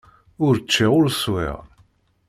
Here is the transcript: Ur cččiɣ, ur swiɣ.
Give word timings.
Ur 0.45 0.55
cččiɣ, 0.65 0.91
ur 0.99 1.07
swiɣ. 1.11 1.57